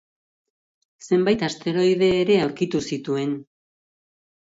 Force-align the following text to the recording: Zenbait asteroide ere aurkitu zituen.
Zenbait 1.09 1.43
asteroide 1.47 2.07
ere 2.21 2.39
aurkitu 2.45 2.81
zituen. 2.95 3.37